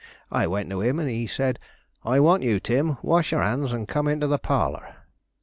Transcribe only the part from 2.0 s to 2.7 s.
'I want you,